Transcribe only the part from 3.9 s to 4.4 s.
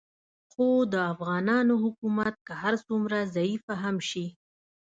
شي